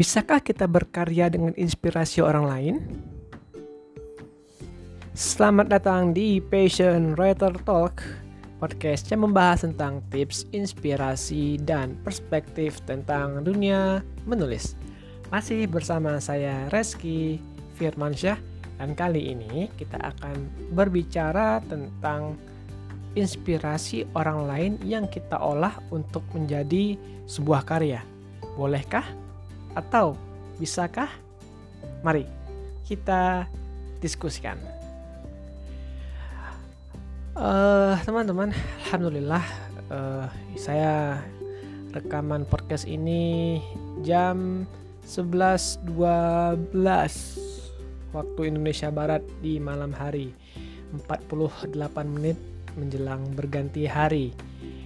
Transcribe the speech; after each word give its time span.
Bisakah 0.00 0.40
kita 0.40 0.64
berkarya 0.64 1.28
dengan 1.28 1.52
inspirasi 1.60 2.24
orang 2.24 2.48
lain? 2.48 2.74
Selamat 5.12 5.68
datang 5.68 6.16
di 6.16 6.40
Passion 6.40 7.12
Writer 7.20 7.52
Talk, 7.68 8.00
podcast 8.56 9.12
yang 9.12 9.28
membahas 9.28 9.68
tentang 9.68 10.00
tips, 10.08 10.48
inspirasi, 10.56 11.60
dan 11.68 12.00
perspektif 12.00 12.80
tentang 12.88 13.44
dunia 13.44 14.00
menulis. 14.24 14.72
Masih 15.28 15.68
bersama 15.68 16.16
saya 16.16 16.64
Reski 16.72 17.36
Firmansyah 17.76 18.40
dan 18.80 18.96
kali 18.96 19.36
ini 19.36 19.68
kita 19.76 20.00
akan 20.00 20.48
berbicara 20.72 21.60
tentang 21.68 22.40
inspirasi 23.20 24.08
orang 24.16 24.48
lain 24.48 24.72
yang 24.80 25.04
kita 25.12 25.36
olah 25.36 25.76
untuk 25.92 26.24
menjadi 26.32 26.96
sebuah 27.28 27.68
karya. 27.68 28.00
Bolehkah? 28.56 29.19
Atau 29.74 30.18
bisakah? 30.58 31.08
Mari 32.02 32.26
kita 32.86 33.46
diskusikan. 34.02 34.58
Uh, 37.38 37.94
teman-teman, 38.02 38.50
alhamdulillah 38.84 39.44
uh, 39.88 40.26
saya 40.58 41.22
rekaman 41.94 42.46
podcast 42.46 42.86
ini 42.86 43.58
jam 44.02 44.66
11.12 45.06 46.70
waktu 48.14 48.40
Indonesia 48.46 48.90
Barat 48.90 49.22
di 49.42 49.58
malam 49.58 49.90
hari 49.94 50.34
48 50.94 51.74
menit 52.06 52.38
menjelang 52.78 53.26
berganti 53.34 53.86
hari 53.86 54.30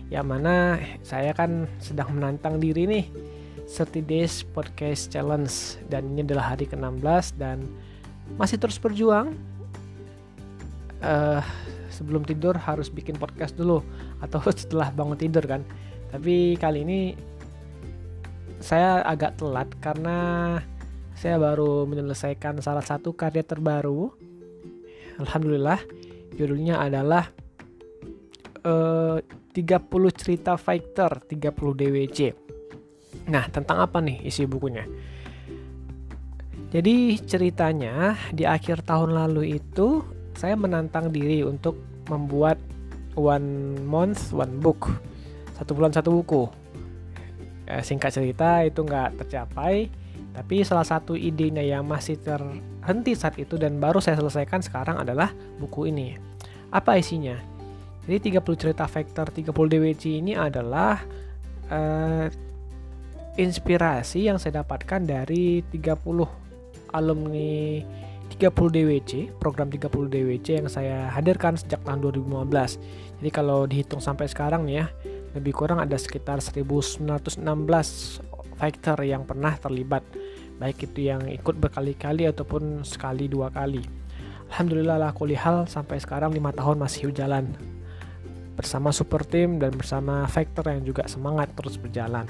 yang 0.09 0.29
mana 0.29 0.81
saya 1.05 1.33
kan 1.37 1.69
sedang 1.81 2.17
menantang 2.17 2.61
diri 2.61 2.89
nih 2.89 3.05
30 3.67 4.05
Days 4.05 4.45
Podcast 4.45 5.11
Challenge. 5.11 5.53
Dan 5.89 6.15
ini 6.15 6.25
adalah 6.25 6.55
hari 6.57 6.69
ke-16 6.69 7.37
dan 7.41 7.65
masih 8.37 8.61
terus 8.61 8.77
berjuang. 8.81 9.37
Uh, 11.05 11.45
sebelum 11.93 12.25
tidur 12.27 12.57
harus 12.59 12.91
bikin 12.91 13.15
podcast 13.15 13.55
dulu 13.55 13.85
atau 14.19 14.41
setelah 14.53 14.91
bangun 14.91 15.19
tidur 15.19 15.45
kan. 15.47 15.63
Tapi 16.11 16.59
kali 16.59 16.83
ini 16.83 17.01
saya 18.59 19.05
agak 19.05 19.39
telat 19.39 19.69
karena 19.79 20.59
saya 21.15 21.39
baru 21.39 21.87
menyelesaikan 21.87 22.59
salah 22.59 22.83
satu 22.83 23.15
karya 23.15 23.47
terbaru. 23.47 24.11
Alhamdulillah 25.23 25.79
judulnya 26.35 26.83
adalah 26.83 27.31
uh, 28.67 29.23
30 29.55 29.87
cerita 30.19 30.59
fighter 30.59 31.23
30 31.31 31.55
DWC. 31.55 32.19
Nah, 33.29 33.49
tentang 33.49 33.81
apa 33.81 34.01
nih 34.05 34.21
isi 34.25 34.45
bukunya? 34.45 34.85
Jadi 36.75 37.17
ceritanya 37.23 38.19
di 38.35 38.43
akhir 38.43 38.83
tahun 38.83 39.15
lalu 39.15 39.63
itu 39.63 40.03
saya 40.35 40.59
menantang 40.59 41.15
diri 41.15 41.47
untuk 41.47 41.79
membuat 42.11 42.59
one 43.15 43.79
month 43.87 44.35
one 44.35 44.59
book 44.59 44.91
satu 45.55 45.71
bulan 45.73 45.95
satu 45.95 46.11
buku. 46.11 46.51
Eh, 47.65 47.81
singkat 47.81 48.13
cerita 48.13 48.61
itu 48.67 48.83
nggak 48.83 49.25
tercapai, 49.25 49.89
tapi 50.35 50.67
salah 50.67 50.85
satu 50.85 51.15
idenya 51.15 51.63
yang 51.63 51.87
masih 51.87 52.19
terhenti 52.21 53.15
saat 53.15 53.39
itu 53.39 53.55
dan 53.55 53.79
baru 53.79 54.03
saya 54.03 54.19
selesaikan 54.19 54.61
sekarang 54.61 54.99
adalah 55.01 55.31
buku 55.63 55.89
ini. 55.89 56.19
Apa 56.75 56.99
isinya? 56.99 57.39
Jadi 58.05 58.37
30 58.37 58.61
cerita 58.61 58.85
Vector 58.85 59.33
30 59.33 59.55
DWC 59.55 60.03
ini 60.21 60.37
adalah 60.37 61.01
uh, 61.73 62.27
inspirasi 63.35 64.31
yang 64.31 64.39
saya 64.39 64.63
dapatkan 64.63 65.03
dari 65.03 65.63
30 65.75 66.95
alumni 66.95 67.83
30 68.31 68.51
DWC, 68.51 69.13
program 69.39 69.71
30 69.71 69.91
DWC 70.11 70.47
yang 70.65 70.69
saya 70.71 71.11
hadirkan 71.11 71.59
sejak 71.59 71.83
tahun 71.83 72.03
2015. 72.03 73.21
Jadi 73.23 73.31
kalau 73.31 73.67
dihitung 73.67 74.03
sampai 74.03 74.27
sekarang 74.27 74.67
nih 74.67 74.83
ya, 74.83 74.87
lebih 75.35 75.55
kurang 75.55 75.83
ada 75.83 75.99
sekitar 75.99 76.39
1916 76.39 77.43
factor 78.55 78.99
yang 79.03 79.27
pernah 79.27 79.59
terlibat 79.59 80.07
baik 80.59 80.87
itu 80.87 81.11
yang 81.11 81.27
ikut 81.27 81.59
berkali-kali 81.59 82.31
ataupun 82.31 82.87
sekali 82.87 83.27
dua 83.27 83.51
kali. 83.51 83.83
Alhamdulillah 84.55 84.99
lah 85.03 85.11
kulihal 85.11 85.67
sampai 85.67 85.99
sekarang 85.99 86.31
lima 86.31 86.55
tahun 86.55 86.79
masih 86.79 87.11
jalan 87.11 87.51
bersama 88.55 88.95
super 88.95 89.23
team 89.27 89.59
dan 89.59 89.75
bersama 89.75 90.27
Factor 90.31 90.71
yang 90.71 90.83
juga 90.87 91.07
semangat 91.11 91.53
terus 91.59 91.79
berjalan. 91.79 92.27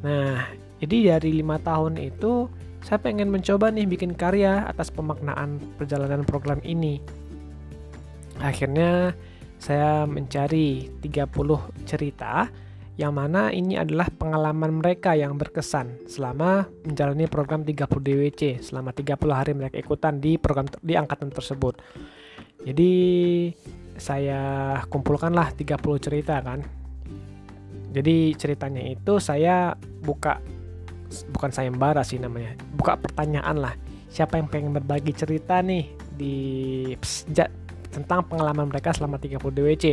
Nah, 0.00 0.48
jadi 0.80 1.16
dari 1.16 1.40
lima 1.40 1.60
tahun 1.60 2.00
itu 2.00 2.48
saya 2.82 2.98
pengen 3.02 3.28
mencoba 3.28 3.68
nih 3.74 3.86
bikin 3.86 4.14
karya 4.14 4.64
atas 4.64 4.88
pemaknaan 4.94 5.60
perjalanan 5.76 6.22
program 6.22 6.62
ini. 6.64 7.02
Akhirnya 8.38 9.12
saya 9.58 10.06
mencari 10.06 10.86
30 11.02 11.26
cerita 11.82 12.46
yang 12.98 13.14
mana 13.14 13.54
ini 13.54 13.78
adalah 13.78 14.10
pengalaman 14.10 14.82
mereka 14.82 15.14
yang 15.14 15.38
berkesan 15.38 16.06
selama 16.10 16.66
menjalani 16.82 17.30
program 17.30 17.62
30 17.62 17.86
DWC 17.86 18.42
selama 18.62 18.90
30 18.90 19.14
hari 19.30 19.52
mereka 19.54 19.78
ikutan 19.78 20.18
di 20.18 20.34
program 20.34 20.66
di 20.82 20.98
angkatan 20.98 21.30
tersebut. 21.30 21.78
Jadi 22.66 22.92
saya 23.98 24.40
kumpulkanlah 24.86 25.52
30 25.52 25.74
cerita 25.98 26.38
kan. 26.40 26.62
Jadi 27.90 28.32
ceritanya 28.38 28.82
itu 28.86 29.18
saya 29.18 29.74
buka 30.02 30.38
bukan 31.34 31.50
sayembara 31.50 32.06
sih 32.06 32.22
namanya. 32.22 32.54
Buka 32.78 32.94
pertanyaan 32.96 33.58
lah. 33.58 33.74
Siapa 34.08 34.38
yang 34.38 34.48
pengen 34.48 34.72
berbagi 34.72 35.12
cerita 35.12 35.60
nih 35.60 35.90
di 36.14 36.36
sejak 37.02 37.50
tentang 37.90 38.24
pengalaman 38.24 38.70
mereka 38.70 38.94
selama 38.94 39.18
30 39.18 39.42
DWC. 39.42 39.84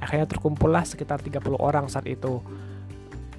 Akhirnya 0.00 0.26
terkumpullah 0.26 0.82
sekitar 0.88 1.20
30 1.20 1.44
orang 1.60 1.86
saat 1.92 2.08
itu. 2.08 2.40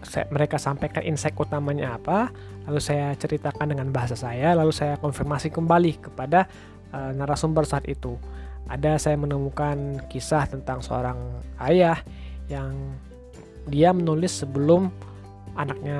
Saya, 0.06 0.30
mereka 0.30 0.62
sampaikan 0.62 1.02
insight 1.02 1.34
utamanya 1.34 1.98
apa, 1.98 2.30
lalu 2.70 2.78
saya 2.78 3.10
ceritakan 3.18 3.74
dengan 3.74 3.90
bahasa 3.90 4.14
saya, 4.14 4.54
lalu 4.54 4.70
saya 4.70 5.02
konfirmasi 5.02 5.50
kembali 5.50 5.98
kepada 5.98 6.46
uh, 6.94 7.10
narasumber 7.10 7.66
saat 7.66 7.90
itu 7.90 8.14
ada 8.66 8.98
saya 8.98 9.14
menemukan 9.18 10.02
kisah 10.10 10.50
tentang 10.50 10.82
seorang 10.82 11.18
ayah 11.62 12.02
yang 12.50 12.74
dia 13.70 13.94
menulis 13.94 14.42
sebelum 14.42 14.90
anaknya 15.58 16.00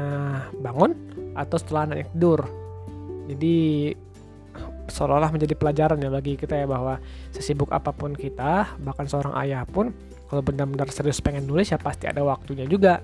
bangun 0.62 0.94
atau 1.38 1.58
setelah 1.58 1.90
anaknya 1.90 2.08
tidur. 2.14 2.42
Jadi 3.26 3.58
seolah-olah 4.86 5.34
menjadi 5.34 5.58
pelajaran 5.58 5.98
ya 5.98 6.10
bagi 6.14 6.38
kita 6.38 6.54
ya 6.62 6.68
bahwa 6.70 7.02
sesibuk 7.34 7.74
apa 7.74 7.90
pun 7.90 8.14
kita, 8.14 8.78
bahkan 8.82 9.10
seorang 9.10 9.34
ayah 9.42 9.66
pun 9.66 9.90
kalau 10.30 10.42
benar-benar 10.42 10.90
serius 10.94 11.22
pengen 11.22 11.46
nulis 11.46 11.70
ya 11.74 11.78
pasti 11.82 12.06
ada 12.06 12.22
waktunya 12.22 12.66
juga. 12.66 13.02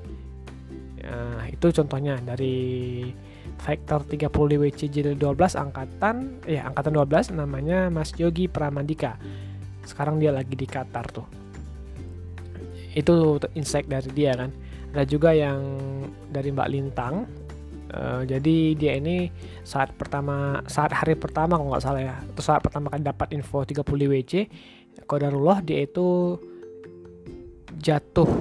Ya, 1.02 1.50
itu 1.50 1.74
contohnya 1.74 2.22
dari 2.22 3.10
Factor 3.62 4.06
30 4.06 4.30
DWC 4.30 4.80
jilid 4.90 5.18
12 5.18 5.58
angkatan 5.58 6.46
ya 6.46 6.70
angkatan 6.70 6.94
12 6.98 7.38
namanya 7.38 7.90
Mas 7.90 8.14
Yogi 8.18 8.46
Pramandika 8.46 9.18
sekarang 9.86 10.22
dia 10.22 10.32
lagi 10.34 10.54
di 10.54 10.68
Qatar 10.68 11.06
tuh. 11.12 11.28
Itu 12.92 13.40
insight 13.56 13.88
dari 13.88 14.12
dia 14.12 14.36
kan. 14.36 14.52
Ada 14.92 15.08
juga 15.08 15.32
yang 15.32 15.60
dari 16.28 16.52
Mbak 16.52 16.70
Lintang. 16.72 17.16
Uh, 17.92 18.24
jadi 18.24 18.72
dia 18.72 18.96
ini 18.96 19.28
saat 19.68 19.92
pertama 20.00 20.64
saat 20.64 20.96
hari 20.96 21.12
pertama 21.20 21.60
kalau 21.60 21.76
nggak 21.76 21.84
salah 21.84 22.00
ya 22.00 22.16
atau 22.24 22.40
saat 22.40 22.64
pertama 22.64 22.88
kali 22.88 23.04
dapat 23.04 23.36
info 23.36 23.68
30 23.68 23.84
WC 23.84 24.48
kodarullah 25.04 25.60
dia 25.60 25.84
itu 25.84 26.40
jatuh. 27.76 28.32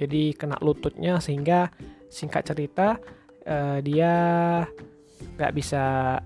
Jadi 0.00 0.32
kena 0.32 0.56
lututnya 0.64 1.20
sehingga 1.20 1.68
singkat 2.08 2.48
cerita 2.48 2.96
uh, 3.44 3.78
dia 3.84 4.12
nggak 5.36 5.52
bisa 5.52 6.16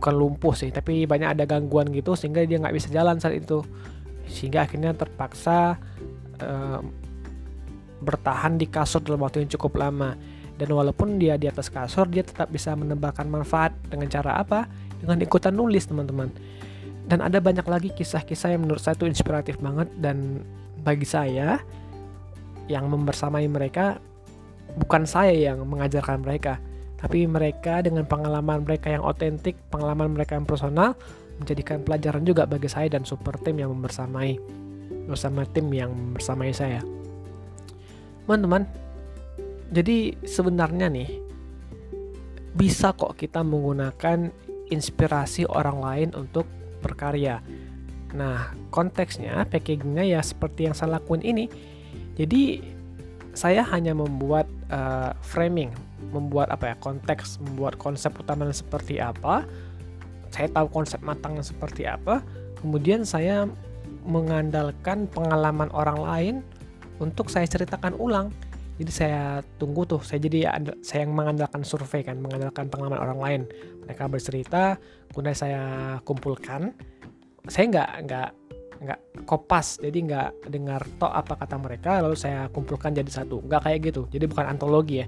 bukan 0.00 0.16
lumpuh 0.16 0.56
sih 0.56 0.72
tapi 0.72 1.04
banyak 1.04 1.36
ada 1.36 1.44
gangguan 1.44 1.92
gitu 1.92 2.16
sehingga 2.16 2.40
dia 2.48 2.56
nggak 2.56 2.72
bisa 2.72 2.88
jalan 2.88 3.20
saat 3.20 3.36
itu. 3.36 3.60
Sehingga 4.24 4.64
akhirnya 4.64 4.96
terpaksa 4.96 5.76
uh, 6.40 6.80
bertahan 8.00 8.56
di 8.56 8.64
kasur 8.64 9.04
dalam 9.04 9.20
waktu 9.20 9.44
yang 9.44 9.52
cukup 9.60 9.76
lama. 9.76 10.16
Dan 10.56 10.72
walaupun 10.72 11.20
dia 11.20 11.36
di 11.36 11.48
atas 11.48 11.68
kasur 11.68 12.08
dia 12.08 12.24
tetap 12.24 12.48
bisa 12.48 12.72
menambahkan 12.72 13.28
manfaat 13.28 13.76
dengan 13.92 14.08
cara 14.08 14.40
apa? 14.40 14.64
Dengan 14.96 15.20
ikutan 15.20 15.52
nulis 15.52 15.84
teman-teman. 15.84 16.32
Dan 17.04 17.20
ada 17.20 17.36
banyak 17.42 17.66
lagi 17.68 17.88
kisah-kisah 17.92 18.56
yang 18.56 18.64
menurut 18.64 18.80
saya 18.80 18.96
itu 18.96 19.04
inspiratif 19.04 19.60
banget 19.60 19.88
dan 20.00 20.40
bagi 20.80 21.04
saya 21.04 21.60
yang 22.70 22.86
membersamai 22.86 23.44
mereka 23.50 23.98
bukan 24.78 25.02
saya 25.04 25.34
yang 25.34 25.66
mengajarkan 25.66 26.22
mereka 26.22 26.62
tapi 27.00 27.24
mereka 27.24 27.80
dengan 27.80 28.04
pengalaman 28.04 28.62
mereka 28.62 28.92
yang 28.92 29.00
otentik, 29.02 29.56
pengalaman 29.72 30.12
mereka 30.12 30.36
yang 30.36 30.44
personal, 30.44 30.92
menjadikan 31.40 31.80
pelajaran 31.80 32.22
juga 32.28 32.44
bagi 32.44 32.68
saya 32.68 32.92
dan 32.92 33.08
super 33.08 33.40
tim 33.40 33.56
yang 33.56 33.72
membersamai 33.72 34.36
bersama 35.08 35.48
tim 35.48 35.72
yang 35.72 35.90
bersamai 36.12 36.52
saya. 36.52 36.84
Teman-teman, 38.28 38.68
jadi 39.72 40.14
sebenarnya 40.22 40.86
nih 40.92 41.08
bisa 42.54 42.92
kok 42.92 43.16
kita 43.16 43.40
menggunakan 43.40 44.30
inspirasi 44.70 45.48
orang 45.48 45.78
lain 45.82 46.08
untuk 46.14 46.46
berkarya. 46.84 47.42
Nah, 48.14 48.54
konteksnya, 48.74 49.46
packagingnya 49.46 50.06
ya 50.06 50.20
seperti 50.22 50.66
yang 50.66 50.74
saya 50.74 50.98
lakuin 50.98 51.22
ini. 51.22 51.46
Jadi, 52.18 52.62
saya 53.32 53.62
hanya 53.70 53.94
membuat 53.94 54.50
uh, 54.70 55.14
framing, 55.22 55.70
membuat 56.10 56.50
apa 56.50 56.74
ya, 56.74 56.76
konteks, 56.82 57.38
membuat 57.42 57.78
konsep 57.78 58.10
utamanya 58.18 58.54
seperti 58.54 58.98
apa. 58.98 59.46
Saya 60.30 60.50
tahu 60.50 60.70
konsep 60.70 61.02
matangnya 61.02 61.42
seperti 61.42 61.86
apa. 61.86 62.22
Kemudian 62.58 63.02
saya 63.02 63.46
mengandalkan 64.06 65.10
pengalaman 65.10 65.68
orang 65.74 65.98
lain 66.00 66.34
untuk 67.00 67.32
saya 67.32 67.48
ceritakan 67.48 67.96
ulang 67.96 68.28
jadi 68.80 68.92
saya 68.92 69.24
tunggu 69.60 69.84
tuh 69.84 70.00
saya 70.00 70.24
jadi 70.24 70.56
saya 70.80 71.04
yang 71.04 71.12
mengandalkan 71.12 71.60
survei 71.60 72.00
kan 72.00 72.16
mengandalkan 72.16 72.72
pengalaman 72.72 72.96
orang 72.96 73.20
lain 73.20 73.40
mereka 73.84 74.08
bercerita 74.08 74.80
kemudian 75.12 75.36
saya 75.36 75.62
kumpulkan 76.08 76.72
saya 77.44 77.68
nggak 77.68 77.90
nggak 78.08 78.30
nggak 78.80 79.28
kopas 79.28 79.76
jadi 79.76 79.98
nggak 80.00 80.28
dengar 80.48 80.80
tok 80.96 81.12
apa 81.12 81.36
kata 81.36 81.56
mereka 81.60 82.00
lalu 82.00 82.16
saya 82.16 82.48
kumpulkan 82.48 82.96
jadi 82.96 83.08
satu. 83.12 83.44
Nggak 83.44 83.60
kayak 83.68 83.78
gitu 83.92 84.02
jadi 84.08 84.24
bukan 84.26 84.46
antologi 84.48 85.04
ya. 85.04 85.06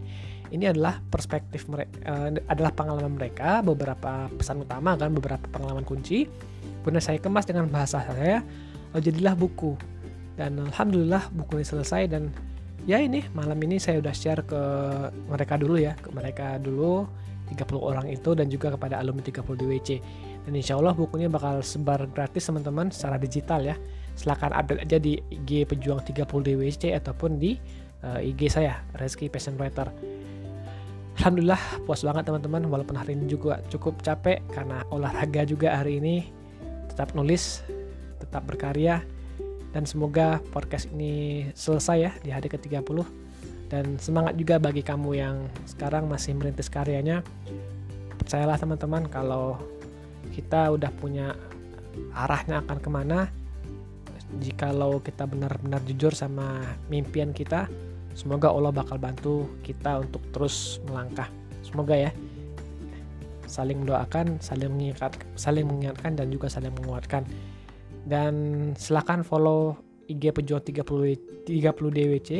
Ini 0.52 0.76
adalah 0.76 1.00
perspektif 1.00 1.64
mereka 1.72 1.96
uh, 2.04 2.28
adalah 2.44 2.76
pengalaman 2.76 3.16
mereka 3.16 3.64
beberapa 3.64 4.28
pesan 4.36 4.60
utama 4.60 4.92
kan 5.00 5.08
beberapa 5.08 5.48
pengalaman 5.48 5.82
kunci. 5.88 6.28
Kemudian 6.84 7.00
saya 7.00 7.16
kemas 7.16 7.48
dengan 7.48 7.72
bahasa 7.72 8.04
saya 8.04 8.44
lalu 8.92 9.02
jadilah 9.08 9.32
buku. 9.32 9.74
Dan 10.36 10.60
alhamdulillah 10.60 11.32
buku 11.32 11.60
ini 11.60 11.66
selesai 11.68 12.08
dan 12.08 12.32
ya 12.84 12.98
ini 12.98 13.24
malam 13.32 13.56
ini 13.62 13.78
saya 13.78 14.02
udah 14.02 14.14
share 14.14 14.42
ke 14.42 14.60
mereka 15.30 15.54
dulu 15.54 15.78
ya 15.78 15.94
ke 15.94 16.08
mereka 16.10 16.58
dulu 16.58 17.06
30 17.52 17.78
orang 17.78 18.06
itu 18.08 18.32
dan 18.32 18.48
juga 18.48 18.72
kepada 18.74 18.98
alumni 18.98 19.22
30 19.22 19.44
DWC 19.44 19.90
dan 20.42 20.52
insya 20.58 20.74
Allah 20.74 20.94
bukunya 20.94 21.30
bakal 21.30 21.62
sebar 21.62 22.02
gratis 22.10 22.50
teman-teman 22.50 22.90
secara 22.90 23.14
digital 23.18 23.62
ya. 23.62 23.76
Silahkan 24.18 24.50
update 24.52 24.82
aja 24.82 24.98
di 24.98 25.16
IG 25.30 25.70
pejuang 25.70 26.02
30 26.02 26.26
DWC 26.26 26.98
ataupun 26.98 27.38
di 27.38 27.56
uh, 28.02 28.18
eh, 28.18 28.30
IG 28.34 28.50
saya 28.50 28.82
Reski 28.98 29.30
Passion 29.30 29.54
Writer. 29.54 29.88
Alhamdulillah 31.22 31.60
puas 31.86 32.02
banget 32.02 32.26
teman-teman. 32.26 32.66
Walaupun 32.66 32.98
hari 32.98 33.14
ini 33.14 33.30
juga 33.30 33.62
cukup 33.70 34.02
capek 34.02 34.42
karena 34.50 34.82
olahraga 34.90 35.46
juga 35.46 35.78
hari 35.78 36.02
ini. 36.02 36.26
Tetap 36.90 37.14
nulis 37.14 37.62
tetap 38.18 38.44
berkarya 38.44 39.00
dan 39.72 39.88
semoga 39.88 40.42
podcast 40.52 40.90
ini 40.92 41.48
selesai 41.56 41.96
ya 41.96 42.12
di 42.20 42.28
hari 42.28 42.52
ke-30 42.52 43.02
dan 43.72 43.96
semangat 43.96 44.36
juga 44.36 44.60
bagi 44.60 44.84
kamu 44.84 45.10
yang 45.16 45.36
sekarang 45.64 46.04
masih 46.04 46.36
merintis 46.36 46.68
karyanya. 46.68 47.24
Percayalah 48.20 48.60
teman-teman 48.60 49.08
kalau 49.08 49.56
kita 50.32 50.72
udah 50.72 50.90
punya 50.96 51.36
arahnya 52.16 52.64
akan 52.64 52.78
ke 52.80 52.88
mana 52.88 53.28
jikalau 54.40 55.04
kita 55.04 55.28
benar-benar 55.28 55.84
jujur 55.84 56.16
sama 56.16 56.64
mimpian 56.88 57.36
kita 57.36 57.68
semoga 58.16 58.48
Allah 58.48 58.72
bakal 58.72 58.96
bantu 58.96 59.48
kita 59.60 60.00
untuk 60.00 60.24
terus 60.32 60.80
melangkah. 60.88 61.28
Semoga 61.60 61.96
ya. 61.96 62.12
Saling 63.44 63.84
mendoakan 63.84 64.40
saling 64.40 64.72
mengingatkan 64.72 65.20
saling 65.36 65.68
mengingatkan 65.68 66.16
dan 66.16 66.32
juga 66.32 66.48
saling 66.48 66.72
menguatkan. 66.72 67.28
Dan 68.02 68.34
silahkan 68.74 69.20
follow 69.22 69.76
IG 70.08 70.32
Pejuang 70.32 70.64
30 70.64 71.46
30 71.46 71.96
DWC 71.96 72.30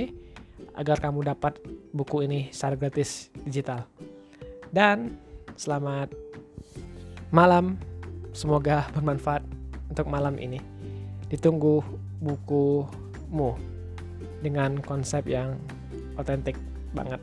agar 0.72 0.96
kamu 0.98 1.28
dapat 1.28 1.60
buku 1.92 2.24
ini 2.24 2.48
secara 2.48 2.74
gratis 2.80 3.28
digital. 3.44 3.84
Dan 4.72 5.20
selamat 5.52 6.08
malam. 7.32 7.80
Semoga 8.36 8.86
bermanfaat 8.92 9.40
untuk 9.88 10.06
malam 10.08 10.36
ini. 10.36 10.60
Ditunggu 11.32 11.80
bukumu 12.20 13.56
dengan 14.44 14.78
konsep 14.84 15.24
yang 15.26 15.56
otentik 16.20 16.54
banget. 16.92 17.18